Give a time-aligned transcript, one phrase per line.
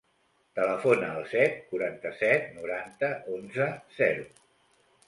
[0.59, 4.29] Telefona al set, quaranta-set, noranta, onze, zero.